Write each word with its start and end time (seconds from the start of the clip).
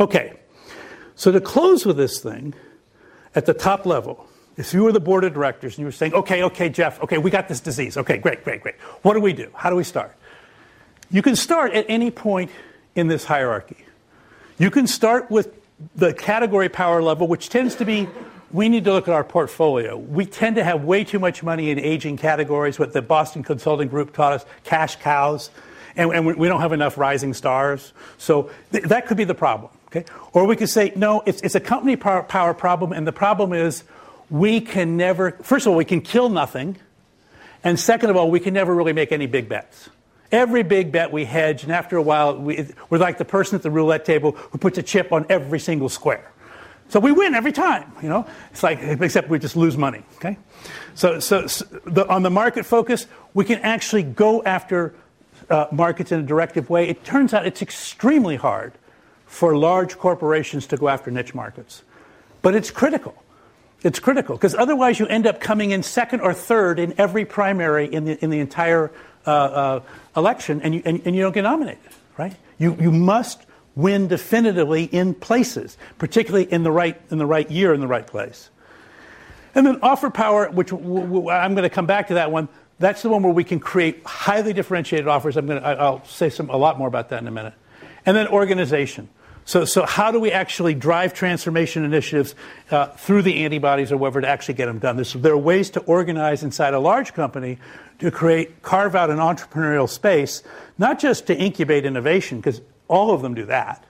Okay, 0.00 0.34
so 1.16 1.32
to 1.32 1.40
close 1.40 1.84
with 1.84 1.96
this 1.96 2.20
thing, 2.20 2.54
at 3.34 3.46
the 3.46 3.54
top 3.54 3.84
level, 3.84 4.26
if 4.56 4.72
you 4.72 4.82
were 4.84 4.92
the 4.92 5.00
board 5.00 5.24
of 5.24 5.34
directors 5.34 5.74
and 5.74 5.80
you 5.80 5.84
were 5.86 5.92
saying, 5.92 6.14
okay, 6.14 6.42
okay, 6.44 6.68
Jeff, 6.68 7.02
okay, 7.02 7.18
we 7.18 7.30
got 7.30 7.48
this 7.48 7.60
disease. 7.60 7.96
Okay, 7.96 8.18
great, 8.18 8.44
great, 8.44 8.60
great. 8.60 8.76
What 9.02 9.14
do 9.14 9.20
we 9.20 9.32
do? 9.32 9.50
How 9.54 9.70
do 9.70 9.76
we 9.76 9.84
start? 9.84 10.16
You 11.10 11.22
can 11.22 11.36
start 11.36 11.72
at 11.72 11.86
any 11.88 12.10
point 12.10 12.50
in 12.94 13.08
this 13.08 13.24
hierarchy. 13.24 13.84
You 14.58 14.70
can 14.70 14.86
start 14.86 15.30
with 15.30 15.54
the 15.94 16.12
category 16.12 16.68
power 16.68 17.02
level, 17.02 17.28
which 17.28 17.48
tends 17.48 17.76
to 17.76 17.84
be 17.84 18.08
we 18.50 18.68
need 18.68 18.84
to 18.84 18.92
look 18.92 19.08
at 19.08 19.14
our 19.14 19.24
portfolio. 19.24 19.96
We 19.96 20.24
tend 20.26 20.56
to 20.56 20.64
have 20.64 20.82
way 20.82 21.04
too 21.04 21.18
much 21.18 21.42
money 21.42 21.70
in 21.70 21.78
aging 21.78 22.16
categories, 22.16 22.78
what 22.78 22.92
the 22.92 23.02
Boston 23.02 23.42
Consulting 23.42 23.88
Group 23.88 24.12
taught 24.12 24.32
us 24.32 24.46
cash 24.64 24.96
cows, 24.96 25.50
and, 25.96 26.10
and 26.12 26.26
we 26.26 26.48
don't 26.48 26.60
have 26.60 26.72
enough 26.72 26.96
rising 26.96 27.34
stars. 27.34 27.92
So 28.16 28.50
th- 28.72 28.84
that 28.84 29.06
could 29.06 29.16
be 29.16 29.24
the 29.24 29.34
problem. 29.34 29.70
Okay? 29.88 30.04
Or 30.32 30.46
we 30.46 30.56
could 30.56 30.68
say, 30.68 30.92
no, 30.94 31.22
it's, 31.24 31.40
it's 31.42 31.54
a 31.54 31.60
company 31.60 31.96
power, 31.96 32.22
power 32.22 32.54
problem, 32.54 32.92
and 32.92 33.06
the 33.06 33.12
problem 33.12 33.52
is 33.52 33.84
we 34.30 34.60
can 34.60 34.96
never, 34.96 35.32
first 35.42 35.66
of 35.66 35.72
all, 35.72 35.76
we 35.76 35.84
can 35.84 36.00
kill 36.00 36.28
nothing, 36.28 36.76
and 37.64 37.80
second 37.80 38.10
of 38.10 38.16
all, 38.16 38.30
we 38.30 38.40
can 38.40 38.54
never 38.54 38.74
really 38.74 38.92
make 38.92 39.12
any 39.12 39.26
big 39.26 39.48
bets. 39.48 39.88
Every 40.30 40.62
big 40.62 40.92
bet 40.92 41.10
we 41.10 41.24
hedge, 41.24 41.62
and 41.62 41.72
after 41.72 41.96
a 41.96 42.02
while, 42.02 42.36
we, 42.36 42.68
we're 42.90 42.98
like 42.98 43.16
the 43.16 43.24
person 43.24 43.56
at 43.56 43.62
the 43.62 43.70
roulette 43.70 44.04
table 44.04 44.32
who 44.32 44.58
puts 44.58 44.76
a 44.76 44.82
chip 44.82 45.10
on 45.10 45.24
every 45.30 45.58
single 45.58 45.88
square. 45.88 46.30
So 46.90 47.00
we 47.00 47.12
win 47.12 47.34
every 47.34 47.52
time, 47.52 47.90
you 48.02 48.08
know. 48.08 48.26
It's 48.50 48.62
like 48.62 48.78
except 48.82 49.28
we 49.28 49.38
just 49.38 49.56
lose 49.56 49.76
money. 49.76 50.02
Okay, 50.16 50.38
so 50.94 51.20
so, 51.20 51.46
so 51.46 51.64
the, 51.84 52.06
on 52.08 52.22
the 52.22 52.30
market 52.30 52.64
focus, 52.64 53.06
we 53.34 53.44
can 53.44 53.58
actually 53.60 54.02
go 54.02 54.42
after 54.42 54.94
uh, 55.50 55.66
markets 55.70 56.12
in 56.12 56.20
a 56.20 56.22
directive 56.22 56.70
way. 56.70 56.88
It 56.88 57.04
turns 57.04 57.34
out 57.34 57.46
it's 57.46 57.60
extremely 57.60 58.36
hard 58.36 58.72
for 59.28 59.56
large 59.56 59.96
corporations 59.96 60.66
to 60.66 60.76
go 60.76 60.88
after 60.88 61.10
niche 61.10 61.34
markets, 61.34 61.84
but 62.42 62.54
it's 62.56 62.70
critical. 62.70 63.14
It's 63.82 64.00
critical 64.00 64.34
because 64.34 64.56
otherwise 64.56 64.98
you 64.98 65.06
end 65.06 65.24
up 65.24 65.40
coming 65.40 65.70
in 65.70 65.84
second 65.84 66.22
or 66.22 66.34
third 66.34 66.80
in 66.80 66.94
every 66.98 67.24
primary 67.24 67.86
in 67.86 68.04
the 68.04 68.24
in 68.24 68.30
the 68.30 68.40
entire 68.40 68.90
uh, 69.24 69.30
uh, 69.30 69.80
election, 70.16 70.60
and 70.62 70.74
you 70.74 70.82
and, 70.84 71.00
and 71.04 71.14
you 71.14 71.22
don't 71.22 71.32
get 71.32 71.42
nominated. 71.42 71.78
Right? 72.16 72.34
You 72.58 72.76
you 72.80 72.90
must 72.90 73.46
win 73.78 74.08
definitively 74.08 74.84
in 74.84 75.14
places, 75.14 75.78
particularly 75.98 76.50
in 76.50 76.64
the 76.64 76.72
right, 76.72 77.00
in 77.12 77.18
the 77.18 77.26
right 77.26 77.48
year, 77.48 77.72
in 77.72 77.80
the 77.80 77.86
right 77.86 78.06
place. 78.06 78.50
And 79.54 79.64
then 79.64 79.78
offer 79.82 80.10
power, 80.10 80.50
which 80.50 80.72
I'm 80.72 80.80
going 80.80 81.62
to 81.62 81.70
come 81.70 81.86
back 81.86 82.08
to 82.08 82.14
that 82.14 82.32
one. 82.32 82.48
That's 82.80 83.02
the 83.02 83.08
one 83.08 83.22
where 83.22 83.32
we 83.32 83.44
can 83.44 83.60
create 83.60 84.02
highly 84.04 84.52
differentiated 84.52 85.06
offers. 85.06 85.36
I'm 85.36 85.46
going 85.46 85.62
to, 85.62 85.68
I'll 85.68 86.04
say 86.04 86.28
some, 86.28 86.50
a 86.50 86.56
lot 86.56 86.76
more 86.76 86.88
about 86.88 87.10
that 87.10 87.22
in 87.22 87.28
a 87.28 87.30
minute. 87.30 87.54
And 88.04 88.16
then 88.16 88.26
organization. 88.28 89.08
So, 89.48 89.64
so 89.64 89.86
how 89.86 90.10
do 90.10 90.20
we 90.20 90.30
actually 90.30 90.74
drive 90.74 91.14
transformation 91.14 91.82
initiatives 91.82 92.34
uh, 92.70 92.88
through 92.88 93.22
the 93.22 93.46
antibodies 93.46 93.90
or 93.90 93.96
whatever 93.96 94.20
to 94.20 94.28
actually 94.28 94.52
get 94.52 94.66
them 94.66 94.78
done? 94.78 95.02
There 95.02 95.32
are 95.32 95.38
ways 95.38 95.70
to 95.70 95.80
organize 95.80 96.42
inside 96.42 96.74
a 96.74 96.78
large 96.78 97.14
company 97.14 97.56
to 97.98 98.10
create, 98.10 98.60
carve 98.60 98.94
out 98.94 99.08
an 99.08 99.16
entrepreneurial 99.16 99.88
space, 99.88 100.42
not 100.76 100.98
just 100.98 101.28
to 101.28 101.34
incubate 101.34 101.86
innovation, 101.86 102.40
because 102.40 102.60
all 102.88 103.14
of 103.14 103.22
them 103.22 103.34
do 103.34 103.46
that. 103.46 103.82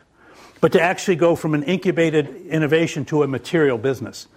But 0.60 0.70
to 0.72 0.80
actually 0.80 1.16
go 1.16 1.34
from 1.34 1.54
an 1.54 1.64
incubated 1.64 2.28
innovation 2.46 3.04
to 3.06 3.24
a 3.24 3.26
material 3.26 3.78
business, 3.78 4.28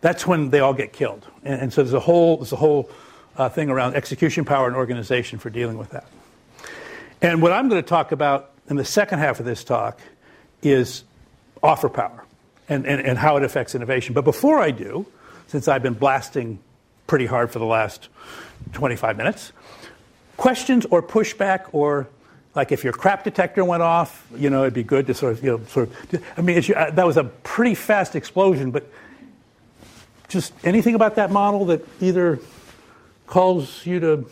that's 0.00 0.26
when 0.26 0.50
they 0.50 0.58
all 0.58 0.74
get 0.74 0.92
killed. 0.92 1.24
And, 1.44 1.60
and 1.62 1.72
so 1.72 1.84
there's 1.84 1.94
a 1.94 2.00
whole, 2.00 2.38
there's 2.38 2.52
a 2.52 2.56
whole 2.56 2.90
uh, 3.36 3.48
thing 3.48 3.70
around 3.70 3.94
execution 3.94 4.44
power 4.44 4.66
and 4.66 4.74
organization 4.74 5.38
for 5.38 5.50
dealing 5.50 5.78
with 5.78 5.90
that. 5.90 6.08
And 7.22 7.40
what 7.40 7.52
I'm 7.52 7.68
going 7.68 7.80
to 7.80 7.88
talk 7.88 8.10
about 8.10 8.50
in 8.68 8.74
the 8.74 8.84
second 8.84 9.20
half 9.20 9.38
of 9.38 9.46
this 9.46 9.62
talk 9.62 10.00
is 10.64 11.04
offer 11.62 11.88
power 11.88 12.24
and, 12.68 12.86
and, 12.86 13.00
and 13.00 13.18
how 13.18 13.36
it 13.36 13.42
affects 13.42 13.74
innovation. 13.74 14.14
But 14.14 14.24
before 14.24 14.58
I 14.58 14.70
do, 14.70 15.06
since 15.46 15.68
I've 15.68 15.82
been 15.82 15.94
blasting 15.94 16.58
pretty 17.06 17.26
hard 17.26 17.50
for 17.50 17.58
the 17.58 17.66
last 17.66 18.08
25 18.72 19.16
minutes, 19.16 19.52
questions 20.36 20.86
or 20.86 21.02
pushback 21.02 21.66
or 21.72 22.08
like 22.54 22.70
if 22.70 22.84
your 22.84 22.92
crap 22.92 23.24
detector 23.24 23.64
went 23.64 23.82
off, 23.82 24.26
you 24.36 24.48
know, 24.48 24.62
it'd 24.62 24.74
be 24.74 24.84
good 24.84 25.06
to 25.08 25.14
sort 25.14 25.32
of, 25.32 25.44
you 25.44 25.50
know, 25.50 25.64
sort 25.66 25.90
of. 25.90 26.24
I 26.36 26.40
mean, 26.40 26.62
uh, 26.74 26.90
that 26.90 27.04
was 27.06 27.16
a 27.16 27.24
pretty 27.24 27.74
fast 27.74 28.14
explosion, 28.14 28.70
but 28.70 28.88
just 30.28 30.52
anything 30.64 30.94
about 30.94 31.16
that 31.16 31.30
model 31.30 31.66
that 31.66 31.86
either 32.00 32.38
calls 33.26 33.84
you 33.84 34.00
to 34.00 34.30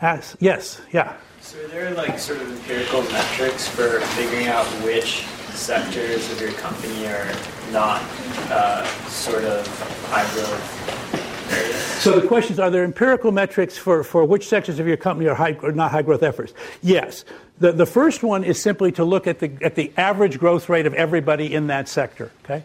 ask? 0.00 0.36
Yes, 0.40 0.80
yeah. 0.92 1.16
So 1.40 1.58
are 1.64 1.68
there 1.68 1.90
like 1.94 2.18
sort 2.18 2.40
of 2.40 2.50
empirical 2.50 3.02
metrics 3.04 3.66
for 3.66 4.00
figuring 4.00 4.48
out 4.48 4.66
which 4.84 5.24
sectors 5.54 6.30
of 6.30 6.40
your 6.40 6.52
company 6.52 7.06
are 7.06 7.32
not 7.72 8.02
uh, 8.50 8.84
sort 9.08 9.44
of 9.44 9.66
high 10.10 10.30
growth 10.34 11.52
areas? 11.52 11.76
so 12.02 12.20
the 12.20 12.28
question 12.28 12.52
is, 12.52 12.60
are 12.60 12.70
there 12.70 12.84
empirical 12.84 13.32
metrics 13.32 13.76
for, 13.76 14.04
for 14.04 14.24
which 14.24 14.48
sectors 14.48 14.78
of 14.78 14.86
your 14.86 14.98
company 14.98 15.28
are, 15.28 15.34
high, 15.34 15.58
or 15.62 15.72
not 15.72 15.90
high 15.90 16.02
growth 16.02 16.22
efforts? 16.22 16.52
Yes. 16.82 17.24
The, 17.58 17.72
the 17.72 17.86
first 17.86 18.22
one 18.22 18.44
is 18.44 18.60
simply 18.60 18.92
to 18.92 19.04
look 19.04 19.26
at 19.26 19.38
the, 19.38 19.50
at 19.62 19.74
the 19.74 19.92
average 19.96 20.38
growth 20.38 20.68
rate 20.68 20.86
of 20.86 20.94
everybody 20.94 21.52
in 21.52 21.68
that 21.68 21.88
sector. 21.88 22.30
Okay? 22.44 22.64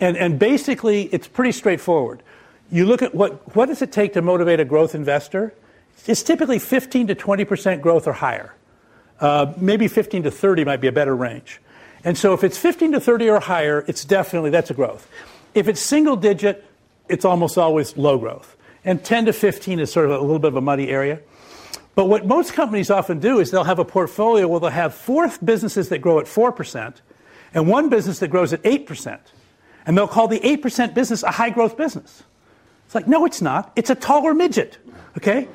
And, 0.00 0.16
and 0.16 0.38
basically, 0.38 1.04
it's 1.12 1.28
pretty 1.28 1.52
straightforward. 1.52 2.22
You 2.70 2.84
look 2.84 3.00
at 3.00 3.14
what, 3.14 3.54
what 3.54 3.66
does 3.66 3.80
it 3.80 3.92
take 3.92 4.12
to 4.14 4.22
motivate 4.22 4.60
a 4.60 4.64
growth 4.64 4.94
investor? 4.94 5.54
It's 6.06 6.22
typically 6.22 6.58
15 6.58 7.08
to 7.08 7.14
20% 7.14 7.80
growth 7.80 8.06
or 8.06 8.12
higher. 8.12 8.54
Uh, 9.20 9.52
maybe 9.56 9.88
15 9.88 10.22
to 10.24 10.30
30 10.30 10.64
might 10.64 10.80
be 10.80 10.88
a 10.88 10.92
better 10.92 11.14
range. 11.14 11.60
And 12.04 12.16
so 12.16 12.32
if 12.32 12.44
it's 12.44 12.56
15 12.56 12.92
to 12.92 13.00
30 13.00 13.28
or 13.30 13.40
higher, 13.40 13.84
it's 13.88 14.04
definitely, 14.04 14.50
that's 14.50 14.70
a 14.70 14.74
growth. 14.74 15.08
If 15.54 15.68
it's 15.68 15.80
single 15.80 16.16
digit, 16.16 16.64
it's 17.08 17.24
almost 17.24 17.58
always 17.58 17.96
low 17.96 18.18
growth. 18.18 18.56
And 18.84 19.04
10 19.04 19.26
to 19.26 19.32
15 19.32 19.80
is 19.80 19.92
sort 19.92 20.06
of 20.06 20.12
a 20.12 20.20
little 20.20 20.38
bit 20.38 20.48
of 20.48 20.56
a 20.56 20.60
muddy 20.60 20.88
area. 20.88 21.20
But 21.94 22.04
what 22.04 22.26
most 22.26 22.52
companies 22.52 22.90
often 22.90 23.18
do 23.18 23.40
is 23.40 23.50
they'll 23.50 23.64
have 23.64 23.80
a 23.80 23.84
portfolio 23.84 24.46
where 24.46 24.60
they'll 24.60 24.70
have 24.70 24.94
four 24.94 25.28
businesses 25.44 25.88
that 25.88 25.98
grow 25.98 26.20
at 26.20 26.26
4% 26.26 26.94
and 27.54 27.68
one 27.68 27.88
business 27.88 28.20
that 28.20 28.28
grows 28.28 28.52
at 28.52 28.62
8%. 28.62 29.18
And 29.84 29.96
they'll 29.98 30.06
call 30.06 30.28
the 30.28 30.38
8% 30.38 30.94
business 30.94 31.22
a 31.22 31.32
high 31.32 31.50
growth 31.50 31.76
business. 31.76 32.22
It's 32.86 32.94
like, 32.94 33.08
no, 33.08 33.24
it's 33.24 33.42
not. 33.42 33.72
It's 33.74 33.90
a 33.90 33.94
taller 33.94 34.32
midget. 34.32 34.78
Okay? 35.16 35.48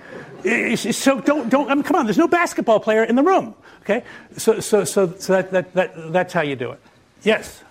So 0.76 1.22
don't, 1.22 1.50
don't, 1.50 1.70
I 1.72 1.76
mean, 1.76 1.84
come 1.84 1.96
on, 1.96 2.06
there's 2.06 2.18
no 2.18 2.28
basketball 2.28 2.80
player 2.80 3.04
in 3.04 3.16
the 3.16 3.24
room. 3.24 3.56
Okay? 3.82 4.04
So, 4.38 4.60
so, 4.60 4.84
so, 4.84 5.14
so 5.18 5.34
that, 5.34 5.52
that, 5.52 5.74
that, 5.74 6.12
that's 6.12 6.34
how 6.34 6.42
you 6.42 6.56
do 6.56 6.72
it. 6.72 6.80
Yes? 7.24 7.64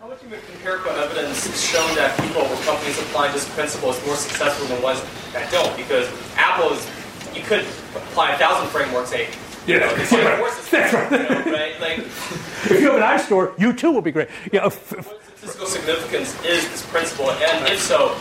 How 0.00 0.08
much 0.08 0.22
empirical 0.22 0.92
evidence 0.92 1.46
has 1.46 1.64
shown 1.64 1.94
that 1.96 2.18
people 2.20 2.42
or 2.42 2.56
companies 2.62 2.98
applying 3.00 3.32
this 3.32 3.48
principle 3.54 3.90
is 3.90 4.06
more 4.06 4.16
successful 4.16 4.66
than 4.68 4.80
ones 4.82 5.02
that 5.32 5.50
don't? 5.50 5.76
Because 5.76 6.08
Apple 6.36 6.72
is, 6.72 6.86
you 7.34 7.42
could 7.42 7.64
apply 7.94 8.32
a 8.32 8.38
thousand 8.38 8.68
frameworks, 8.68 9.10
say, 9.10 9.28
know, 9.66 9.74
yeah, 9.74 10.40
right. 10.40 10.62
That's 10.70 10.92
right. 10.92 11.10
You 11.10 11.18
know, 11.18 11.52
right? 11.52 11.80
Like, 11.80 11.98
if 11.98 12.80
you 12.80 12.92
have 12.92 12.96
an 12.96 13.18
iStore, 13.18 13.58
you 13.58 13.72
too 13.72 13.90
will 13.90 14.02
be 14.02 14.12
great. 14.12 14.28
Yeah. 14.52 14.64
Uh, 14.64 14.70
what 14.70 15.22
statistical 15.36 15.66
significance 15.66 16.34
is 16.44 16.68
this 16.68 16.86
principle? 16.86 17.30
And 17.30 17.68
if 17.68 17.80
so, 17.80 18.16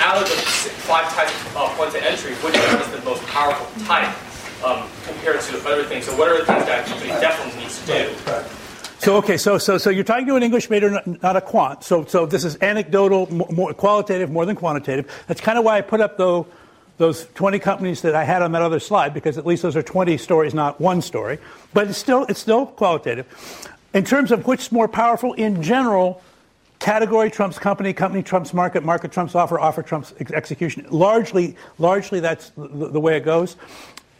out 0.00 0.22
of 0.22 0.28
the 0.28 0.36
five 0.36 1.12
types 1.14 1.32
of 1.32 1.56
uh, 1.56 1.68
points 1.76 1.94
of 1.94 2.02
entry, 2.02 2.34
which 2.34 2.54
one 2.54 2.80
is 2.80 2.88
the 2.90 3.02
most 3.04 3.22
powerful 3.26 3.66
type 3.84 4.14
um, 4.64 4.88
compared 5.04 5.40
to 5.40 5.58
other 5.68 5.84
things? 5.84 6.06
So 6.06 6.16
what 6.16 6.28
are 6.28 6.38
the 6.38 6.46
things 6.46 6.66
that 6.66 6.86
company 6.86 7.10
definitely 7.10 7.62
needs 7.62 7.80
to 7.80 7.86
do? 7.86 8.16
So 9.00 9.16
okay, 9.16 9.36
so 9.36 9.58
so 9.58 9.78
so 9.78 9.90
you're 9.90 10.04
talking 10.04 10.26
to 10.26 10.36
an 10.36 10.42
English 10.42 10.70
major, 10.70 11.00
not 11.22 11.36
a 11.36 11.40
quant. 11.40 11.84
So 11.84 12.04
so 12.04 12.26
this 12.26 12.44
is 12.44 12.56
anecdotal, 12.60 13.32
more 13.32 13.72
qualitative, 13.72 14.30
more 14.30 14.44
than 14.44 14.56
quantitative. 14.56 15.10
That's 15.26 15.40
kind 15.40 15.58
of 15.58 15.64
why 15.64 15.78
I 15.78 15.80
put 15.80 16.00
up 16.00 16.16
though 16.16 16.46
those 16.98 17.26
20 17.34 17.60
companies 17.60 18.02
that 18.02 18.16
I 18.16 18.24
had 18.24 18.42
on 18.42 18.50
that 18.52 18.62
other 18.62 18.80
slide 18.80 19.14
because 19.14 19.38
at 19.38 19.46
least 19.46 19.62
those 19.62 19.76
are 19.76 19.82
20 19.82 20.18
stories, 20.18 20.52
not 20.52 20.80
one 20.80 21.00
story. 21.00 21.38
But 21.72 21.88
it's 21.88 21.98
still 21.98 22.24
it's 22.24 22.40
still 22.40 22.66
qualitative. 22.66 23.26
In 23.94 24.04
terms 24.04 24.32
of 24.32 24.46
which's 24.46 24.70
more 24.70 24.88
powerful, 24.88 25.32
in 25.32 25.62
general, 25.62 26.20
category 26.78 27.30
trumps 27.30 27.58
company, 27.58 27.92
company 27.92 28.22
trumps 28.22 28.54
market, 28.54 28.84
market 28.84 29.12
trumps 29.12 29.34
offer, 29.34 29.58
offer 29.58 29.82
trumps 29.82 30.14
ex- 30.20 30.32
execution. 30.32 30.86
Largely, 30.90 31.56
largely 31.78 32.20
that's 32.20 32.50
the, 32.50 32.88
the 32.88 33.00
way 33.00 33.16
it 33.16 33.24
goes. 33.24 33.56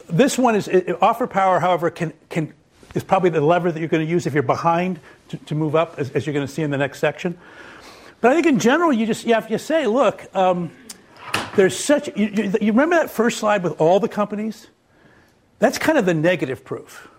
This 0.09 0.37
one 0.37 0.55
is 0.55 0.67
it, 0.67 1.01
offer 1.01 1.27
power, 1.27 1.59
however, 1.59 1.89
can 1.89 2.13
can 2.29 2.53
is 2.95 3.03
probably 3.03 3.29
the 3.29 3.41
lever 3.41 3.71
that 3.71 3.79
you're 3.79 3.89
going 3.89 4.05
to 4.05 4.11
use 4.11 4.25
if 4.25 4.33
you're 4.33 4.43
behind 4.43 4.99
to, 5.29 5.37
to 5.37 5.55
move 5.55 5.75
up, 5.75 5.99
as, 5.99 6.09
as, 6.11 6.25
you're 6.25 6.33
going 6.33 6.45
to 6.45 6.51
see 6.51 6.63
in 6.63 6.71
the 6.71 6.77
next 6.77 6.99
section. 6.99 7.37
But 8.19 8.31
I 8.31 8.33
think 8.33 8.47
in 8.47 8.59
general, 8.59 8.91
you 8.91 9.05
just 9.05 9.25
you 9.25 9.33
have 9.35 9.47
to 9.47 9.59
say, 9.59 9.85
look, 9.87 10.25
um, 10.35 10.71
there's 11.55 11.77
such. 11.77 12.07
You, 12.17 12.27
you, 12.27 12.53
you 12.61 12.71
remember 12.71 12.95
that 12.97 13.11
first 13.11 13.37
slide 13.37 13.63
with 13.63 13.79
all 13.79 13.99
the 13.99 14.09
companies? 14.09 14.67
That's 15.59 15.77
kind 15.77 15.97
of 15.97 16.05
the 16.05 16.13
negative 16.13 16.65
proof. 16.65 17.09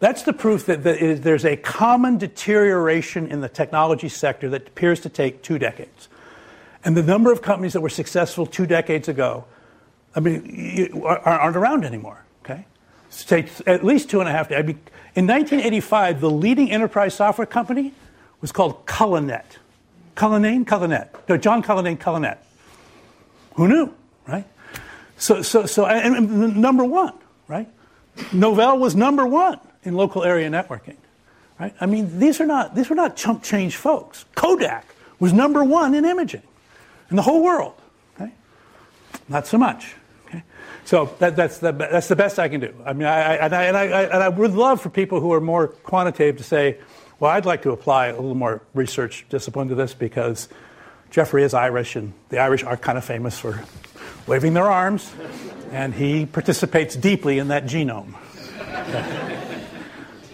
That's 0.00 0.22
the 0.22 0.32
proof 0.32 0.64
that, 0.64 0.82
there's 0.82 1.44
a 1.44 1.56
common 1.56 2.16
deterioration 2.16 3.26
in 3.26 3.42
the 3.42 3.50
technology 3.50 4.08
sector 4.08 4.48
that 4.48 4.68
appears 4.68 5.00
to 5.00 5.10
take 5.10 5.42
two 5.42 5.58
decades. 5.58 6.08
And 6.82 6.96
the 6.96 7.02
number 7.02 7.30
of 7.30 7.42
companies 7.42 7.74
that 7.74 7.82
were 7.82 7.90
successful 7.90 8.46
two 8.46 8.64
decades 8.64 9.08
ago, 9.08 9.44
I 10.16 10.20
mean, 10.20 11.02
aren't 11.04 11.56
around 11.56 11.84
anymore. 11.84 12.24
Okay, 12.42 12.64
say 13.10 13.46
at 13.66 13.84
least 13.84 14.08
two 14.08 14.20
and 14.20 14.28
a 14.28 14.32
half. 14.32 14.50
I 14.50 14.62
mean, 14.62 14.80
in 15.14 15.26
1985, 15.26 16.22
the 16.22 16.30
leading 16.30 16.70
enterprise 16.70 17.14
software 17.14 17.46
company 17.46 17.92
was 18.40 18.52
called 18.52 18.86
Cullinet. 18.86 19.58
Cullinane? 20.14 20.64
Cullinet. 20.64 21.08
No, 21.28 21.36
John 21.36 21.62
Cullinane 21.62 21.98
Cullinet. 21.98 22.38
Who 23.56 23.68
knew, 23.68 23.94
right? 24.26 24.46
So, 25.18 25.42
so, 25.42 25.66
so 25.66 25.84
and, 25.84 26.16
and 26.16 26.56
number 26.56 26.84
one, 26.84 27.12
right? 27.46 27.68
Novell 28.32 28.78
was 28.78 28.96
number 28.96 29.26
one 29.26 29.60
in 29.82 29.94
local 29.94 30.24
area 30.24 30.48
networking, 30.50 30.96
right? 31.58 31.74
I 31.80 31.86
mean, 31.86 32.18
these 32.18 32.40
are 32.40 32.46
not, 32.46 32.74
these 32.74 32.90
were 32.90 32.96
not 32.96 33.16
chump 33.16 33.42
change 33.42 33.76
folks. 33.76 34.24
Kodak 34.34 34.84
was 35.18 35.32
number 35.32 35.64
one 35.64 35.94
in 35.94 36.04
imaging 36.04 36.42
in 37.10 37.16
the 37.16 37.22
whole 37.22 37.42
world, 37.42 37.74
okay? 38.14 38.32
Not 39.28 39.46
so 39.46 39.58
much. 39.58 39.94
Okay? 40.26 40.42
So 40.84 41.14
that, 41.18 41.36
that's, 41.36 41.58
the, 41.58 41.72
that's 41.72 42.08
the 42.08 42.16
best 42.16 42.38
I 42.38 42.48
can 42.48 42.60
do. 42.60 42.74
I 42.84 42.92
mean, 42.92 43.06
I, 43.06 43.20
I, 43.20 43.34
and, 43.36 43.54
I, 43.54 43.64
and, 43.64 43.76
I, 43.76 43.84
and 43.84 44.22
I 44.22 44.28
would 44.28 44.52
love 44.52 44.80
for 44.80 44.90
people 44.90 45.20
who 45.20 45.32
are 45.32 45.40
more 45.40 45.68
quantitative 45.68 46.38
to 46.38 46.44
say, 46.44 46.78
well, 47.18 47.30
I'd 47.30 47.44
like 47.44 47.62
to 47.62 47.72
apply 47.72 48.08
a 48.08 48.16
little 48.16 48.34
more 48.34 48.62
research 48.72 49.26
discipline 49.28 49.68
to 49.68 49.74
this 49.74 49.92
because 49.92 50.48
Geoffrey 51.10 51.42
is 51.42 51.54
Irish, 51.54 51.96
and 51.96 52.12
the 52.28 52.38
Irish 52.38 52.64
are 52.64 52.76
kind 52.76 52.96
of 52.96 53.04
famous 53.04 53.38
for 53.38 53.62
waving 54.26 54.54
their 54.54 54.70
arms, 54.70 55.12
and 55.72 55.92
he 55.92 56.24
participates 56.24 56.94
deeply 56.96 57.38
in 57.38 57.48
that 57.48 57.64
genome. 57.64 58.14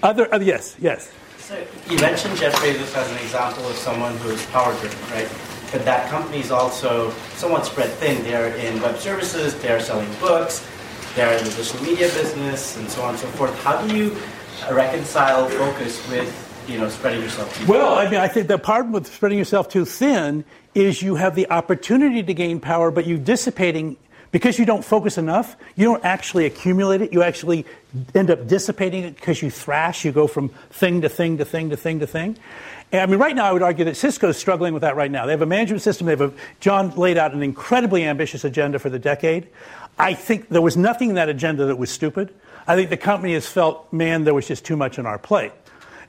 other, 0.06 0.32
other, 0.32 0.44
yes, 0.44 0.76
yes. 0.78 1.10
So 1.38 1.54
you 1.90 1.98
mentioned 1.98 2.36
Jeff 2.36 2.54
Bezos 2.56 2.96
as 2.96 3.10
an 3.10 3.18
example 3.18 3.68
of 3.68 3.76
someone 3.76 4.16
who 4.18 4.30
is 4.30 4.44
power 4.46 4.72
driven, 4.80 4.98
right? 5.10 5.28
But 5.72 5.84
that 5.84 6.08
company 6.10 6.40
is 6.40 6.50
also 6.50 7.10
somewhat 7.34 7.66
spread 7.66 7.90
thin. 7.90 8.22
They're 8.24 8.54
in 8.56 8.80
web 8.80 8.96
services, 8.98 9.54
they're 9.60 9.80
selling 9.80 10.12
books, 10.20 10.66
they're 11.14 11.36
in 11.36 11.44
the 11.44 11.50
social 11.50 11.82
media 11.84 12.08
business, 12.08 12.76
and 12.76 12.88
so 12.88 13.02
on 13.02 13.10
and 13.10 13.18
so 13.18 13.26
forth. 13.28 13.54
How 13.62 13.84
do 13.86 13.96
you 13.96 14.16
reconcile 14.70 15.48
focus 15.48 16.08
with 16.08 16.42
you 16.68 16.78
know, 16.78 16.88
spreading 16.88 17.22
yourself 17.22 17.56
too 17.56 17.66
Well, 17.66 17.94
I 17.94 18.10
mean, 18.10 18.20
I 18.20 18.28
think 18.28 18.48
the 18.48 18.58
problem 18.58 18.92
with 18.92 19.06
spreading 19.06 19.38
yourself 19.38 19.68
too 19.68 19.84
thin 19.84 20.44
is 20.74 21.00
you 21.00 21.14
have 21.14 21.34
the 21.34 21.48
opportunity 21.50 22.22
to 22.22 22.34
gain 22.34 22.60
power, 22.60 22.90
but 22.90 23.06
you're 23.06 23.18
dissipating 23.18 23.96
because 24.32 24.58
you 24.58 24.64
don't 24.64 24.84
focus 24.84 25.18
enough, 25.18 25.56
you 25.76 25.84
don't 25.84 26.04
actually 26.04 26.46
accumulate 26.46 27.02
it. 27.02 27.12
You 27.12 27.22
actually 27.22 27.66
end 28.14 28.30
up 28.30 28.46
dissipating 28.46 29.04
it 29.04 29.16
because 29.16 29.40
you 29.42 29.50
thrash. 29.50 30.04
You 30.04 30.12
go 30.12 30.26
from 30.26 30.50
thing 30.70 31.00
to 31.02 31.08
thing 31.08 31.38
to 31.38 31.44
thing 31.44 31.70
to 31.70 31.76
thing 31.76 32.00
to 32.00 32.06
thing. 32.06 32.36
And 32.92 33.02
I 33.02 33.06
mean, 33.06 33.18
right 33.18 33.34
now, 33.34 33.46
I 33.46 33.52
would 33.52 33.62
argue 33.62 33.84
that 33.86 33.96
Cisco 33.96 34.28
is 34.28 34.36
struggling 34.36 34.72
with 34.72 34.82
that 34.82 34.94
right 34.94 35.10
now. 35.10 35.26
They 35.26 35.32
have 35.32 35.42
a 35.42 35.46
management 35.46 35.82
system. 35.82 36.06
They 36.06 36.12
have 36.12 36.20
a, 36.20 36.32
John 36.60 36.90
laid 36.90 37.18
out 37.18 37.34
an 37.34 37.42
incredibly 37.42 38.04
ambitious 38.04 38.44
agenda 38.44 38.78
for 38.78 38.90
the 38.90 38.98
decade. 38.98 39.48
I 39.98 40.14
think 40.14 40.50
there 40.50 40.62
was 40.62 40.76
nothing 40.76 41.10
in 41.10 41.14
that 41.16 41.28
agenda 41.28 41.66
that 41.66 41.76
was 41.76 41.90
stupid. 41.90 42.32
I 42.68 42.76
think 42.76 42.90
the 42.90 42.96
company 42.96 43.34
has 43.34 43.46
felt, 43.46 43.92
man, 43.92 44.24
there 44.24 44.34
was 44.34 44.46
just 44.46 44.64
too 44.64 44.76
much 44.76 44.98
on 44.98 45.06
our 45.06 45.18
plate. 45.18 45.52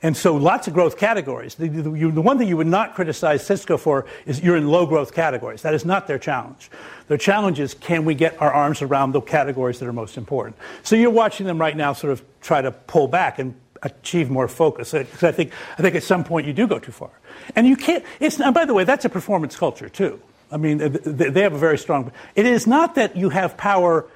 And 0.02 0.16
so 0.16 0.36
lots 0.36 0.68
of 0.68 0.74
growth 0.74 0.96
categories. 0.96 1.56
The, 1.56 1.68
the, 1.68 1.92
you, 1.92 2.10
the, 2.12 2.22
one 2.22 2.38
thing 2.38 2.48
you 2.48 2.56
would 2.56 2.66
not 2.66 2.94
criticize 2.94 3.44
Cisco 3.44 3.76
for 3.76 4.06
is 4.26 4.40
you're 4.40 4.56
in 4.56 4.68
low 4.68 4.86
growth 4.86 5.12
categories. 5.12 5.62
That 5.62 5.74
is 5.74 5.84
not 5.84 6.06
their 6.06 6.18
challenge. 6.18 6.70
Their 7.08 7.18
challenge 7.18 7.58
is 7.58 7.74
can 7.74 8.04
we 8.04 8.14
get 8.14 8.40
our 8.40 8.52
arms 8.52 8.80
around 8.80 9.12
the 9.12 9.20
categories 9.20 9.80
that 9.80 9.88
are 9.88 9.92
most 9.92 10.16
important. 10.16 10.56
So 10.82 10.94
you're 10.94 11.10
watching 11.10 11.46
them 11.46 11.60
right 11.60 11.76
now 11.76 11.92
sort 11.92 12.12
of 12.12 12.22
try 12.40 12.62
to 12.62 12.70
pull 12.70 13.08
back 13.08 13.38
and 13.38 13.54
achieve 13.82 14.30
more 14.30 14.48
focus. 14.48 14.92
Because 14.92 15.24
I 15.24 15.32
think, 15.32 15.52
I 15.78 15.82
think 15.82 15.94
at 15.94 16.02
some 16.02 16.24
point 16.24 16.46
you 16.46 16.52
do 16.52 16.66
go 16.66 16.78
too 16.78 16.92
far. 16.92 17.10
And 17.56 17.66
you 17.66 17.76
can't, 17.76 18.04
it's, 18.20 18.40
and 18.40 18.54
by 18.54 18.64
the 18.64 18.74
way, 18.74 18.84
that's 18.84 19.04
a 19.04 19.08
performance 19.08 19.56
culture 19.56 19.88
too. 19.88 20.20
I 20.50 20.56
mean, 20.56 20.78
they 20.78 21.42
have 21.42 21.52
a 21.54 21.58
very 21.58 21.76
strong, 21.76 22.10
it 22.34 22.46
is 22.46 22.66
not 22.66 22.94
that 22.94 23.16
you 23.16 23.28
have 23.28 23.56
power 23.56 24.06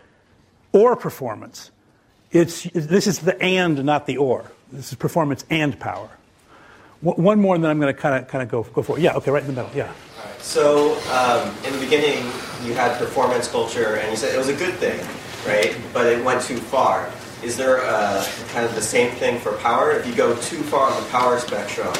or 0.73 0.97
performance. 0.97 1.71
It's, 2.31 2.65
this 2.73 3.07
is 3.07 3.19
the 3.19 3.41
and, 3.43 3.85
not 3.85 4.07
the 4.07 4.17
or. 4.17 4.51
This 4.73 4.91
is 4.91 4.95
performance 4.95 5.45
and 5.51 5.79
power. 5.79 6.09
One 7.03 7.41
more, 7.41 7.57
and 7.57 7.65
then 7.65 7.71
I'm 7.71 7.81
going 7.81 7.93
to 7.93 8.01
kind 8.01 8.23
of 8.23 8.29
kind 8.29 8.43
of 8.43 8.49
go 8.49 8.63
go 8.63 8.81
for 8.83 8.97
it. 8.97 9.03
Yeah, 9.03 9.15
okay, 9.17 9.31
right 9.33 9.43
in 9.43 9.49
the 9.53 9.61
middle. 9.61 9.77
Yeah. 9.77 9.89
Right. 9.89 10.41
So 10.41 10.95
um, 11.11 11.53
in 11.67 11.73
the 11.73 11.81
beginning, 11.81 12.25
you 12.65 12.75
had 12.75 12.97
performance 12.97 13.49
culture, 13.49 13.97
and 13.97 14.09
you 14.11 14.17
said 14.17 14.33
it 14.33 14.39
was 14.39 14.49
a 14.49 14.55
good 14.55 14.75
thing, 14.75 15.01
right? 15.45 15.77
But 15.93 16.07
it 16.07 16.25
went 16.25 16.43
too 16.43 16.59
far. 16.59 17.11
Is 17.43 17.57
there 17.57 17.79
a, 17.79 18.25
kind 18.51 18.65
of 18.65 18.75
the 18.77 18.81
same 18.81 19.11
thing 19.17 19.41
for 19.41 19.53
power? 19.59 19.91
If 19.91 20.07
you 20.07 20.15
go 20.15 20.37
too 20.37 20.63
far 20.63 20.93
on 20.93 21.03
the 21.03 21.09
power 21.09 21.41
spectrum, 21.41 21.93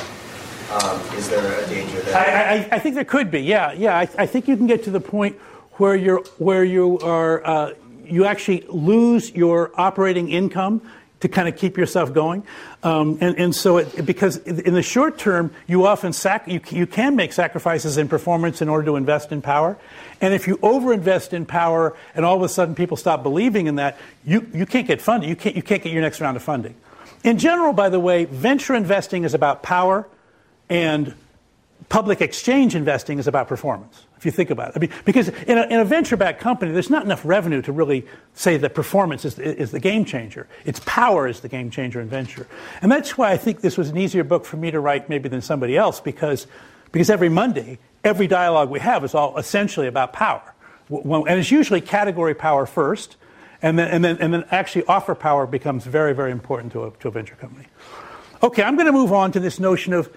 um, 0.71 1.01
is 1.17 1.29
there 1.29 1.65
a 1.65 1.67
danger 1.67 2.01
there? 2.03 2.17
I, 2.17 2.59
I, 2.59 2.77
I, 2.77 2.79
think 2.79 2.95
there 2.95 3.05
could 3.05 3.29
be. 3.29 3.41
Yeah, 3.41 3.73
yeah. 3.73 3.99
I, 3.99 4.09
I, 4.19 4.27
think 4.27 4.47
you 4.47 4.57
can 4.57 4.69
get 4.69 4.85
to 4.85 4.93
the 4.93 5.01
point 5.01 5.37
where 5.73 5.97
you're 5.97 6.23
where 6.39 6.63
you 6.63 7.01
are. 7.01 7.45
Uh, 7.45 7.75
you 8.05 8.25
actually 8.25 8.65
lose 8.69 9.33
your 9.33 9.73
operating 9.75 10.29
income 10.29 10.81
to 11.23 11.29
kind 11.29 11.49
of 11.49 11.57
keep 11.57 11.77
yourself 11.77 12.13
going. 12.13 12.43
Um, 12.83 13.19
and, 13.21 13.39
and 13.39 13.55
so, 13.55 13.79
it, 13.79 14.05
because 14.05 14.37
in 14.39 14.75
the 14.75 14.83
short 14.83 15.19
term, 15.19 15.53
you 15.69 15.87
often 15.87 16.13
sac- 16.13 16.49
you, 16.49 16.61
you 16.71 16.87
can 16.87 17.15
make 17.15 17.33
sacrifices 17.33 17.97
in 17.97 18.09
performance 18.09 18.61
in 18.61 18.69
order 18.69 18.85
to 18.87 18.97
invest 18.97 19.31
in 19.31 19.41
power. 19.41 19.79
And 20.21 20.35
if 20.35 20.49
you 20.49 20.57
overinvest 20.59 21.33
in 21.33 21.47
power 21.47 21.97
and 22.15 22.25
all 22.25 22.37
of 22.37 22.43
a 22.43 22.49
sudden 22.49 22.75
people 22.75 22.97
stop 22.97 23.23
believing 23.23 23.69
in 23.69 23.77
that, 23.77 23.99
you, 24.25 24.47
you 24.53 24.67
can't 24.67 24.87
get 24.87 25.01
funding. 25.01 25.29
You 25.29 25.37
can't, 25.37 25.55
you 25.55 25.63
can't 25.63 25.83
get 25.83 25.93
your 25.93 26.03
next 26.03 26.21
round 26.21 26.37
of 26.37 26.43
funding. 26.43 26.75
In 27.23 27.39
general, 27.39 27.73
by 27.73 27.89
the 27.89 28.01
way, 28.01 28.25
venture 28.25 28.75
investing 28.75 29.23
is 29.23 29.33
about 29.33 29.63
power 29.63 30.09
and 30.69 31.15
public 31.89 32.21
exchange 32.21 32.75
investing 32.75 33.21
is 33.21 33.29
about 33.29 33.47
performance 33.47 34.07
if 34.23 34.27
you 34.27 34.31
think 34.31 34.51
about 34.51 34.69
it. 34.69 34.77
I 34.77 34.79
mean, 34.79 34.91
because 35.05 35.31
in 35.31 35.59
a, 35.59 35.63
in 35.65 35.81
a 35.81 35.85
venture-backed 35.85 36.41
company, 36.41 36.71
there's 36.71 36.91
not 36.91 37.05
enough 37.05 37.25
revenue 37.25 37.61
to 37.63 37.73
really 37.73 38.07
say 38.35 38.57
that 38.57 38.73
performance 38.73 39.25
is, 39.25 39.37
is 39.37 39.73
the 39.73 39.81
game 39.81 40.05
changer. 40.05 40.47
It's 40.65 40.81
power 40.87 41.27
is 41.27 41.41
the 41.41 41.49
game 41.49 41.71
changer 41.73 42.01
in 42.01 42.09
venture. 42.09 42.47
And 42.83 42.93
that's 42.93 43.19
why 43.19 43.33
I 43.33 43.37
think 43.37 43.63
this 43.63 43.77
was 43.77 43.89
an 43.89 43.97
easier 43.97 44.23
book 44.23 44.45
for 44.45 44.57
me 44.57 44.71
to 44.71 44.79
write 44.79 45.09
maybe 45.09 45.29
than 45.29 45.43
somebody 45.43 45.77
else, 45.77 45.99
because, 45.99 46.47
because 46.93 47.11
every 47.11 47.31
Monday, 47.31 47.81
every 48.05 48.29
dialogue 48.29 48.71
we 48.71 48.79
have 48.79 49.03
is 49.03 49.13
all 49.13 49.37
essentially 49.39 49.89
about 49.89 50.13
power. 50.13 50.55
And 50.89 51.41
it's 51.41 51.51
usually 51.51 51.81
category 51.81 52.37
power 52.37 52.65
first, 52.65 53.17
and 53.61 53.77
then, 53.77 53.89
and 53.89 54.05
then, 54.05 54.19
and 54.21 54.33
then 54.33 54.45
actually 54.53 54.85
offer 54.85 55.17
power 55.17 55.49
becomes 55.49 55.85
very, 55.85 56.15
very 56.15 56.31
important 56.31 56.71
to 56.75 56.85
a, 56.85 56.91
to 57.01 57.09
a 57.09 57.11
venture 57.11 57.35
company. 57.35 57.67
Okay, 58.41 58.63
I'm 58.63 58.77
going 58.77 58.87
to 58.87 58.93
move 58.93 59.13
on 59.13 59.33
to 59.33 59.41
this 59.41 59.59
notion 59.59 59.93
of 59.93 60.09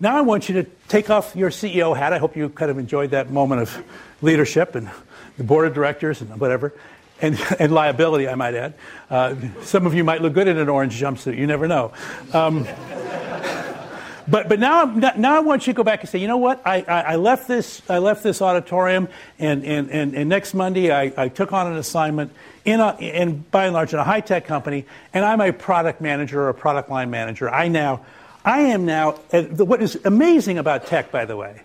now 0.00 0.16
I 0.16 0.22
want 0.22 0.48
you 0.48 0.62
to 0.62 0.70
take 0.88 1.10
off 1.10 1.36
your 1.36 1.50
CEO 1.50 1.94
hat. 1.94 2.14
I 2.14 2.18
hope 2.18 2.34
you 2.34 2.48
kind 2.48 2.70
of 2.70 2.78
enjoyed 2.78 3.10
that 3.10 3.30
moment 3.30 3.60
of 3.60 3.84
leadership 4.22 4.74
and 4.74 4.90
the 5.36 5.44
board 5.44 5.66
of 5.66 5.74
directors 5.74 6.22
and 6.22 6.40
whatever, 6.40 6.72
and, 7.20 7.38
and 7.58 7.72
liability, 7.72 8.26
I 8.26 8.34
might 8.34 8.54
add. 8.54 8.74
Uh, 9.10 9.34
some 9.62 9.86
of 9.86 9.92
you 9.94 10.02
might 10.02 10.22
look 10.22 10.32
good 10.32 10.48
in 10.48 10.56
an 10.56 10.70
orange 10.70 10.98
jumpsuit. 10.98 11.36
You 11.36 11.46
never 11.46 11.68
know. 11.68 11.92
Um, 12.32 12.64
but 14.28 14.48
but 14.48 14.58
now, 14.58 14.84
now 14.86 15.36
I 15.36 15.40
want 15.40 15.66
you 15.66 15.74
to 15.74 15.76
go 15.76 15.84
back 15.84 16.00
and 16.00 16.08
say, 16.08 16.18
you 16.18 16.28
know 16.28 16.38
what? 16.38 16.62
I, 16.64 16.80
I, 16.80 17.00
I 17.00 17.16
left 17.16 17.46
this 17.46 17.82
I 17.90 17.98
left 17.98 18.22
this 18.22 18.40
auditorium, 18.40 19.08
and, 19.38 19.64
and, 19.64 19.90
and, 19.90 20.14
and 20.14 20.30
next 20.30 20.54
Monday 20.54 20.90
I, 20.90 21.12
I 21.16 21.28
took 21.28 21.52
on 21.52 21.70
an 21.70 21.76
assignment 21.76 22.32
in 22.64 22.80
a, 22.80 22.96
in 22.96 23.44
by 23.50 23.66
and 23.66 23.74
large 23.74 23.92
in 23.92 23.98
a 23.98 24.04
high 24.04 24.20
tech 24.20 24.46
company, 24.46 24.86
and 25.12 25.26
I'm 25.26 25.42
a 25.42 25.52
product 25.52 26.00
manager 26.00 26.40
or 26.42 26.48
a 26.48 26.54
product 26.54 26.88
line 26.88 27.10
manager. 27.10 27.50
I 27.50 27.68
now 27.68 28.00
I 28.44 28.60
am 28.60 28.86
now, 28.86 29.12
what 29.12 29.82
is 29.82 29.98
amazing 30.04 30.58
about 30.58 30.86
tech, 30.86 31.10
by 31.10 31.24
the 31.24 31.36
way, 31.36 31.62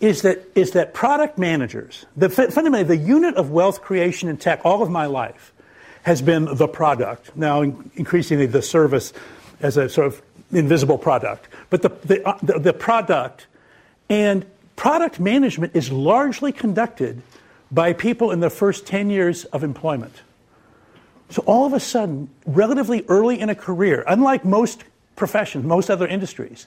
is 0.00 0.22
that, 0.22 0.44
is 0.54 0.72
that 0.72 0.94
product 0.94 1.38
managers, 1.38 2.06
the, 2.16 2.28
fundamentally, 2.28 2.84
the 2.84 2.96
unit 2.96 3.36
of 3.36 3.50
wealth 3.50 3.80
creation 3.80 4.28
in 4.28 4.36
tech 4.36 4.60
all 4.64 4.82
of 4.82 4.90
my 4.90 5.06
life 5.06 5.52
has 6.02 6.22
been 6.22 6.54
the 6.56 6.68
product, 6.68 7.36
now 7.36 7.62
increasingly 7.62 8.46
the 8.46 8.62
service 8.62 9.12
as 9.60 9.76
a 9.76 9.88
sort 9.88 10.06
of 10.06 10.22
invisible 10.52 10.98
product. 10.98 11.48
But 11.70 11.82
the, 11.82 11.90
the, 12.04 12.26
uh, 12.26 12.38
the, 12.42 12.58
the 12.58 12.72
product 12.72 13.46
and 14.08 14.46
product 14.76 15.20
management 15.20 15.74
is 15.74 15.92
largely 15.92 16.52
conducted 16.52 17.22
by 17.70 17.92
people 17.92 18.30
in 18.30 18.40
the 18.40 18.50
first 18.50 18.86
10 18.86 19.10
years 19.10 19.44
of 19.46 19.62
employment. 19.62 20.22
So 21.30 21.42
all 21.44 21.66
of 21.66 21.74
a 21.74 21.80
sudden, 21.80 22.30
relatively 22.46 23.04
early 23.08 23.38
in 23.38 23.50
a 23.50 23.54
career, 23.54 24.02
unlike 24.06 24.44
most 24.44 24.84
professions, 25.18 25.64
most 25.64 25.90
other 25.90 26.06
industries, 26.06 26.66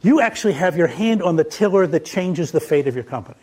you 0.00 0.20
actually 0.20 0.54
have 0.54 0.76
your 0.76 0.86
hand 0.86 1.22
on 1.22 1.36
the 1.36 1.44
tiller 1.44 1.86
that 1.86 2.04
changes 2.04 2.52
the 2.52 2.60
fate 2.60 2.86
of 2.86 2.94
your 2.94 3.04
company. 3.04 3.38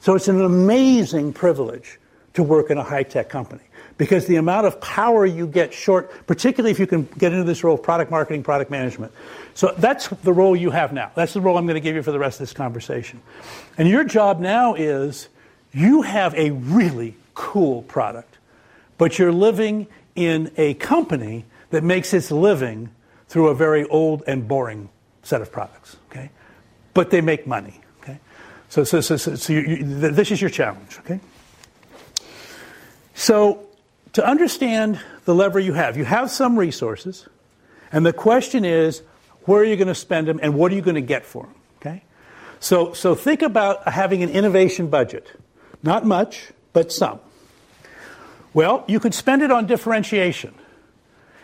So 0.00 0.14
it's 0.14 0.28
an 0.28 0.40
amazing 0.42 1.32
privilege 1.32 1.98
to 2.34 2.42
work 2.42 2.70
in 2.70 2.78
a 2.78 2.82
high 2.82 3.04
tech 3.04 3.28
company 3.28 3.62
because 3.96 4.26
the 4.26 4.36
amount 4.36 4.66
of 4.66 4.80
power 4.80 5.24
you 5.24 5.46
get 5.46 5.72
short, 5.72 6.26
particularly 6.26 6.72
if 6.72 6.78
you 6.78 6.86
can 6.86 7.04
get 7.16 7.32
into 7.32 7.44
this 7.44 7.62
role 7.62 7.74
of 7.74 7.82
product 7.82 8.10
marketing, 8.10 8.42
product 8.42 8.70
management. 8.70 9.12
So 9.54 9.72
that's 9.78 10.08
the 10.08 10.32
role 10.32 10.56
you 10.56 10.70
have 10.70 10.92
now. 10.92 11.12
That's 11.14 11.32
the 11.32 11.40
role 11.40 11.56
I'm 11.56 11.66
going 11.66 11.76
to 11.76 11.80
give 11.80 11.94
you 11.94 12.02
for 12.02 12.12
the 12.12 12.18
rest 12.18 12.40
of 12.40 12.46
this 12.46 12.52
conversation. 12.52 13.20
And 13.78 13.88
your 13.88 14.04
job 14.04 14.40
now 14.40 14.74
is 14.74 15.28
you 15.72 16.02
have 16.02 16.34
a 16.34 16.50
really 16.50 17.14
cool 17.34 17.82
product, 17.82 18.38
but 18.98 19.18
you're 19.18 19.32
living 19.32 19.86
in 20.16 20.50
a 20.56 20.74
company 20.74 21.44
that 21.70 21.84
makes 21.84 22.12
its 22.12 22.30
living 22.30 22.90
through 23.28 23.48
a 23.48 23.54
very 23.54 23.84
old 23.86 24.22
and 24.26 24.46
boring 24.46 24.88
set 25.22 25.40
of 25.40 25.50
products. 25.50 25.96
Okay, 26.10 26.30
but 26.92 27.10
they 27.10 27.20
make 27.20 27.46
money. 27.46 27.80
Okay, 28.02 28.18
so 28.68 28.84
so 28.84 29.00
so, 29.00 29.16
so, 29.16 29.34
so 29.34 29.52
you, 29.52 29.60
you, 29.60 29.84
this 30.10 30.30
is 30.30 30.40
your 30.40 30.50
challenge. 30.50 30.98
Okay, 31.00 31.20
so 33.14 33.66
to 34.12 34.26
understand 34.26 35.00
the 35.24 35.34
lever 35.34 35.58
you 35.58 35.72
have. 35.72 35.96
You 35.96 36.04
have 36.04 36.30
some 36.30 36.58
resources, 36.58 37.28
and 37.92 38.04
the 38.04 38.12
question 38.12 38.64
is, 38.64 39.02
where 39.44 39.60
are 39.60 39.64
you 39.64 39.76
going 39.76 39.88
to 39.88 39.94
spend 39.94 40.28
them 40.28 40.40
and 40.42 40.54
what 40.54 40.72
are 40.72 40.74
you 40.74 40.82
going 40.82 40.94
to 40.94 41.00
get 41.00 41.24
for 41.24 41.44
them? 41.44 41.54
Okay? 41.80 42.02
So, 42.60 42.92
so 42.92 43.14
think 43.14 43.42
about 43.42 43.88
having 43.88 44.22
an 44.22 44.30
innovation 44.30 44.88
budget. 44.88 45.30
Not 45.82 46.04
much, 46.04 46.52
but 46.72 46.92
some. 46.92 47.20
Well, 48.54 48.84
you 48.86 49.00
could 49.00 49.14
spend 49.14 49.42
it 49.42 49.50
on 49.50 49.66
differentiation. 49.66 50.54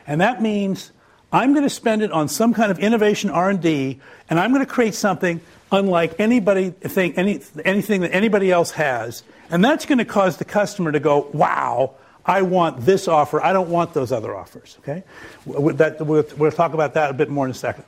And 0.07 0.21
that 0.21 0.41
means 0.41 0.93
I'm 1.33 1.53
going 1.53 1.65
to 1.65 1.71
spend 1.71 2.03
it 2.03 2.11
on 2.11 2.29
some 2.29 2.55
kind 2.55 2.71
of 2.71 2.79
innovation 2.79 3.31
R&D 3.31 4.01
and 4.29 4.39
I'm 4.39 4.53
going 4.53 4.65
to 4.65 4.71
create 4.71 4.95
something 4.95 5.41
unlike 5.73 6.19
anybody 6.19 6.71
thing, 6.71 7.15
any, 7.17 7.41
anything 7.65 8.01
that 8.01 8.15
anybody 8.15 8.51
else 8.51 8.73
has. 8.73 9.23
And 9.51 9.65
that's 9.65 9.87
going 9.87 9.99
to 9.99 10.05
cause 10.05 10.37
the 10.37 10.45
customer 10.45 10.93
to 10.93 11.01
go, 11.01 11.29
"Wow, 11.33 11.95
I 12.25 12.43
want 12.43 12.81
this 12.81 13.09
offer. 13.09 13.43
I 13.43 13.53
don't 13.53 13.69
want 13.69 13.95
those 13.95 14.13
other 14.13 14.35
offers." 14.35 14.79
Okay? 14.81 15.03
That, 15.47 15.97
we'll, 16.01 16.25
we'll 16.37 16.53
talk 16.53 16.73
about 16.73 16.95
that 16.95 17.11
a 17.11 17.13
bit 17.13 17.29
more 17.29 17.45
in 17.47 17.51
a 17.51 17.55
second. 17.55 17.85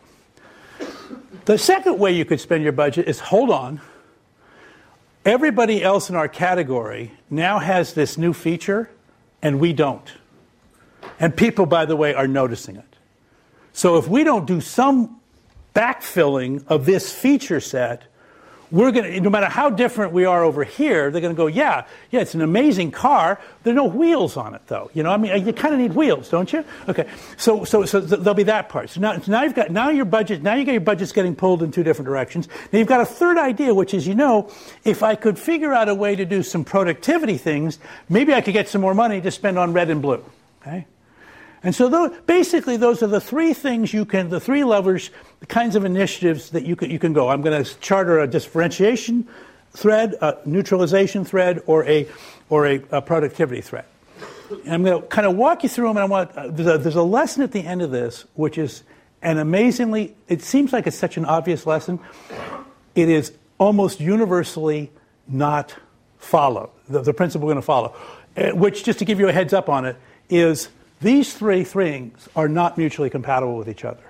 The 1.44 1.58
second 1.58 1.98
way 1.98 2.12
you 2.12 2.24
could 2.24 2.40
spend 2.40 2.62
your 2.62 2.72
budget 2.72 3.08
is 3.08 3.18
hold 3.18 3.50
on. 3.50 3.80
Everybody 5.24 5.82
else 5.82 6.10
in 6.10 6.16
our 6.16 6.28
category 6.28 7.12
now 7.30 7.60
has 7.60 7.94
this 7.94 8.18
new 8.18 8.32
feature, 8.32 8.90
and 9.40 9.60
we 9.60 9.72
don't. 9.72 10.12
And 11.20 11.36
people, 11.36 11.66
by 11.66 11.84
the 11.84 11.94
way, 11.94 12.12
are 12.12 12.26
noticing 12.26 12.76
it. 12.76 12.91
So 13.72 13.96
if 13.96 14.08
we 14.08 14.24
don't 14.24 14.46
do 14.46 14.60
some 14.60 15.20
backfilling 15.74 16.66
of 16.68 16.84
this 16.84 17.12
feature 17.12 17.60
set, 17.60 18.04
we're 18.72 18.90
going 18.90 19.12
to, 19.12 19.20
no 19.20 19.28
matter 19.28 19.50
how 19.50 19.68
different 19.68 20.12
we 20.12 20.24
are 20.24 20.42
over 20.42 20.64
here, 20.64 21.10
they're 21.10 21.20
going 21.20 21.34
to 21.34 21.36
go, 21.36 21.46
yeah, 21.46 21.84
yeah, 22.10 22.20
it's 22.20 22.34
an 22.34 22.40
amazing 22.40 22.90
car. 22.90 23.38
There 23.62 23.72
are 23.72 23.76
no 23.76 23.84
wheels 23.84 24.38
on 24.38 24.54
it, 24.54 24.62
though. 24.66 24.90
You 24.94 25.02
know, 25.02 25.10
I 25.10 25.18
mean, 25.18 25.46
you 25.46 25.52
kind 25.52 25.74
of 25.74 25.80
need 25.80 25.92
wheels, 25.92 26.30
don't 26.30 26.50
you? 26.50 26.64
Okay, 26.88 27.06
so 27.36 27.64
so 27.64 27.84
so 27.84 28.00
there'll 28.00 28.32
be 28.32 28.44
that 28.44 28.70
part. 28.70 28.88
So 28.88 29.00
now, 29.00 29.18
so 29.18 29.30
now 29.30 29.42
you've 29.42 29.54
got 29.54 29.70
now 29.70 29.90
your 29.90 30.06
budget. 30.06 30.42
Now 30.42 30.54
you 30.54 30.64
got 30.64 30.72
your 30.72 30.80
budget's 30.80 31.12
getting 31.12 31.36
pulled 31.36 31.62
in 31.62 31.70
two 31.70 31.82
different 31.82 32.06
directions. 32.06 32.48
Now 32.72 32.78
you've 32.78 32.88
got 32.88 33.02
a 33.02 33.06
third 33.06 33.36
idea, 33.36 33.74
which 33.74 33.92
is, 33.92 34.06
you 34.06 34.14
know, 34.14 34.50
if 34.84 35.02
I 35.02 35.16
could 35.16 35.38
figure 35.38 35.74
out 35.74 35.90
a 35.90 35.94
way 35.94 36.16
to 36.16 36.24
do 36.24 36.42
some 36.42 36.64
productivity 36.64 37.36
things, 37.36 37.78
maybe 38.08 38.32
I 38.32 38.40
could 38.40 38.54
get 38.54 38.70
some 38.70 38.80
more 38.80 38.94
money 38.94 39.20
to 39.20 39.30
spend 39.30 39.58
on 39.58 39.74
red 39.74 39.90
and 39.90 40.00
blue. 40.00 40.24
Okay. 40.62 40.86
And 41.64 41.74
so 41.74 41.88
those, 41.88 42.10
basically, 42.26 42.76
those 42.76 43.02
are 43.02 43.06
the 43.06 43.20
three 43.20 43.54
things 43.54 43.92
you 43.94 44.04
can, 44.04 44.30
the 44.30 44.40
three 44.40 44.64
levers, 44.64 45.10
the 45.40 45.46
kinds 45.46 45.76
of 45.76 45.84
initiatives 45.84 46.50
that 46.50 46.64
you 46.64 46.74
can, 46.74 46.90
you 46.90 46.98
can 46.98 47.12
go. 47.12 47.28
I'm 47.28 47.40
going 47.40 47.64
to 47.64 47.78
charter 47.78 48.18
a 48.18 48.26
differentiation 48.26 49.28
thread, 49.70 50.14
a 50.20 50.38
neutralization 50.44 51.24
thread, 51.24 51.62
or 51.66 51.84
a, 51.86 52.08
or 52.50 52.66
a, 52.66 52.82
a 52.90 53.00
productivity 53.00 53.60
thread. 53.60 53.84
And 54.64 54.74
I'm 54.74 54.82
going 54.82 55.00
to 55.00 55.06
kind 55.08 55.26
of 55.26 55.36
walk 55.36 55.62
you 55.62 55.68
through 55.68 55.88
them. 55.88 55.96
And 55.96 56.04
I 56.04 56.08
want, 56.08 56.32
uh, 56.32 56.48
there's, 56.48 56.68
a, 56.68 56.78
there's 56.78 56.96
a 56.96 57.02
lesson 57.02 57.42
at 57.42 57.52
the 57.52 57.64
end 57.64 57.80
of 57.80 57.90
this, 57.90 58.26
which 58.34 58.58
is 58.58 58.82
an 59.22 59.38
amazingly, 59.38 60.16
it 60.28 60.42
seems 60.42 60.72
like 60.72 60.86
it's 60.86 60.98
such 60.98 61.16
an 61.16 61.24
obvious 61.24 61.64
lesson. 61.64 62.00
It 62.94 63.08
is 63.08 63.32
almost 63.58 64.00
universally 64.00 64.90
not 65.28 65.74
followed. 66.18 66.70
The, 66.88 67.02
the 67.02 67.14
principle 67.14 67.46
we're 67.46 67.54
going 67.54 67.62
to 67.62 67.66
follow, 67.66 67.94
uh, 68.36 68.50
which, 68.50 68.84
just 68.84 68.98
to 68.98 69.04
give 69.04 69.20
you 69.20 69.28
a 69.28 69.32
heads 69.32 69.52
up 69.52 69.68
on 69.68 69.86
it, 69.86 69.96
is 70.28 70.68
these 71.02 71.34
three 71.34 71.64
things 71.64 72.28
are 72.34 72.48
not 72.48 72.78
mutually 72.78 73.10
compatible 73.10 73.56
with 73.56 73.68
each 73.68 73.84
other. 73.84 74.02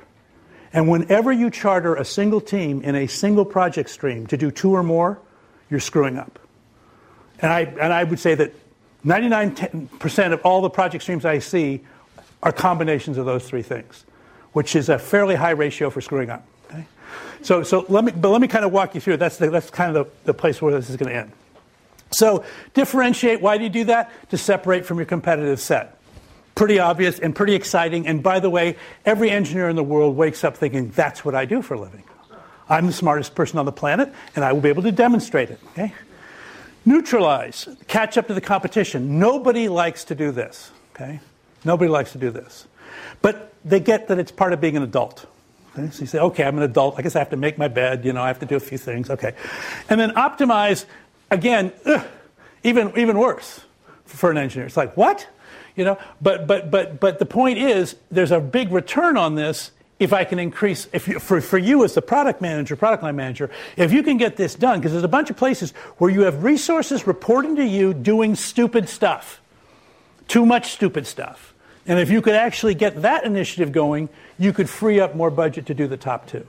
And 0.72 0.88
whenever 0.88 1.32
you 1.32 1.50
charter 1.50 1.94
a 1.94 2.04
single 2.04 2.40
team 2.40 2.82
in 2.82 2.94
a 2.94 3.06
single 3.06 3.44
project 3.44 3.90
stream 3.90 4.26
to 4.28 4.36
do 4.36 4.50
two 4.50 4.72
or 4.72 4.82
more, 4.82 5.18
you're 5.70 5.80
screwing 5.80 6.18
up. 6.18 6.38
And 7.40 7.52
I, 7.52 7.60
and 7.62 7.92
I 7.92 8.04
would 8.04 8.20
say 8.20 8.34
that 8.34 8.54
99% 9.04 10.32
of 10.32 10.40
all 10.42 10.60
the 10.60 10.70
project 10.70 11.02
streams 11.02 11.24
I 11.24 11.40
see 11.40 11.80
are 12.42 12.52
combinations 12.52 13.18
of 13.18 13.26
those 13.26 13.48
three 13.48 13.62
things, 13.62 14.04
which 14.52 14.76
is 14.76 14.88
a 14.88 14.98
fairly 14.98 15.34
high 15.34 15.50
ratio 15.50 15.90
for 15.90 16.00
screwing 16.00 16.30
up. 16.30 16.46
Okay? 16.70 16.86
So, 17.42 17.62
so 17.62 17.84
let 17.88 18.04
me, 18.04 18.12
but 18.12 18.30
let 18.30 18.40
me 18.40 18.48
kind 18.48 18.64
of 18.64 18.72
walk 18.72 18.94
you 18.94 19.00
through. 19.00 19.16
That's, 19.16 19.38
the, 19.38 19.50
that's 19.50 19.70
kind 19.70 19.96
of 19.96 20.06
the, 20.06 20.12
the 20.26 20.34
place 20.34 20.62
where 20.62 20.72
this 20.72 20.88
is 20.88 20.96
going 20.96 21.10
to 21.10 21.16
end. 21.16 21.32
So 22.12 22.44
differentiate. 22.74 23.40
Why 23.40 23.58
do 23.58 23.64
you 23.64 23.70
do 23.70 23.84
that? 23.84 24.10
To 24.30 24.38
separate 24.38 24.84
from 24.84 24.98
your 24.98 25.06
competitive 25.06 25.58
set 25.58 25.98
pretty 26.54 26.78
obvious 26.78 27.18
and 27.18 27.34
pretty 27.34 27.54
exciting. 27.54 28.06
And 28.06 28.22
by 28.22 28.40
the 28.40 28.50
way, 28.50 28.76
every 29.04 29.30
engineer 29.30 29.68
in 29.68 29.76
the 29.76 29.84
world 29.84 30.16
wakes 30.16 30.44
up 30.44 30.56
thinking, 30.56 30.90
that's 30.90 31.24
what 31.24 31.34
I 31.34 31.44
do 31.44 31.62
for 31.62 31.74
a 31.74 31.80
living. 31.80 32.04
I'm 32.68 32.86
the 32.86 32.92
smartest 32.92 33.34
person 33.34 33.58
on 33.58 33.66
the 33.66 33.72
planet, 33.72 34.12
and 34.34 34.44
I 34.44 34.52
will 34.52 34.60
be 34.60 34.68
able 34.68 34.82
to 34.84 34.92
demonstrate 34.92 35.50
it. 35.50 35.60
Okay? 35.72 35.92
Neutralize, 36.84 37.68
catch 37.86 38.16
up 38.16 38.28
to 38.28 38.34
the 38.34 38.40
competition. 38.40 39.18
Nobody 39.18 39.68
likes 39.68 40.04
to 40.04 40.14
do 40.14 40.30
this. 40.30 40.70
Okay? 40.94 41.20
Nobody 41.64 41.90
likes 41.90 42.12
to 42.12 42.18
do 42.18 42.30
this. 42.30 42.66
But 43.20 43.52
they 43.64 43.80
get 43.80 44.08
that 44.08 44.18
it's 44.18 44.32
part 44.32 44.52
of 44.52 44.60
being 44.60 44.76
an 44.76 44.82
adult. 44.82 45.26
Okay? 45.76 45.90
So 45.90 46.00
you 46.00 46.06
say, 46.06 46.18
okay, 46.18 46.44
I'm 46.44 46.56
an 46.56 46.64
adult. 46.64 46.96
I 46.98 47.02
guess 47.02 47.14
I 47.14 47.18
have 47.18 47.30
to 47.30 47.36
make 47.36 47.58
my 47.58 47.68
bed. 47.68 48.04
You 48.04 48.12
know, 48.12 48.22
I 48.22 48.28
have 48.28 48.40
to 48.40 48.46
do 48.46 48.56
a 48.56 48.60
few 48.60 48.78
things. 48.78 49.10
Okay. 49.10 49.34
And 49.88 50.00
then 50.00 50.10
optimize, 50.12 50.84
again, 51.30 51.72
ugh, 51.84 52.04
even, 52.62 52.92
even 52.96 53.18
worse 53.18 53.60
for 54.04 54.30
an 54.30 54.38
engineer. 54.38 54.66
It's 54.66 54.76
like, 54.76 54.96
what? 54.96 55.26
You 55.76 55.84
know, 55.84 55.98
but 56.20 56.46
but 56.46 56.70
but 56.70 57.00
but 57.00 57.18
the 57.18 57.26
point 57.26 57.58
is, 57.58 57.96
there's 58.10 58.32
a 58.32 58.40
big 58.40 58.72
return 58.72 59.16
on 59.16 59.34
this 59.34 59.72
if 60.02 60.12
I 60.12 60.24
can 60.24 60.40
increase, 60.40 60.88
if 60.92 61.06
you, 61.06 61.20
for, 61.20 61.40
for 61.40 61.58
you 61.58 61.84
as 61.84 61.94
the 61.94 62.02
product 62.02 62.40
manager, 62.40 62.74
product 62.74 63.04
line 63.04 63.14
manager, 63.14 63.50
if 63.76 63.92
you 63.92 64.02
can 64.02 64.16
get 64.16 64.36
this 64.36 64.56
done, 64.56 64.80
because 64.80 64.90
there's 64.90 65.04
a 65.04 65.08
bunch 65.08 65.30
of 65.30 65.36
places 65.36 65.70
where 65.98 66.10
you 66.10 66.22
have 66.22 66.42
resources 66.42 67.06
reporting 67.06 67.54
to 67.56 67.64
you 67.64 67.94
doing 67.94 68.34
stupid 68.34 68.88
stuff, 68.88 69.40
too 70.26 70.44
much 70.44 70.72
stupid 70.72 71.06
stuff. 71.06 71.54
And 71.86 72.00
if 72.00 72.10
you 72.10 72.20
could 72.20 72.34
actually 72.34 72.74
get 72.74 73.02
that 73.02 73.24
initiative 73.24 73.70
going, 73.70 74.08
you 74.38 74.52
could 74.52 74.68
free 74.68 74.98
up 74.98 75.14
more 75.14 75.30
budget 75.30 75.66
to 75.66 75.74
do 75.74 75.86
the 75.86 75.96
top 75.96 76.26
two. 76.26 76.46